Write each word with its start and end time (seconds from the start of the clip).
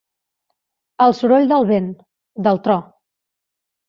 El 1.05 1.13
soroll 1.17 1.45
del 1.51 1.67
vent, 1.71 1.91
del 2.47 2.57
tro. 2.69 2.79